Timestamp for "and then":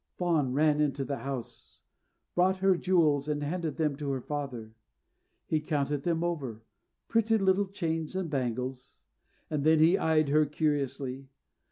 9.51-9.77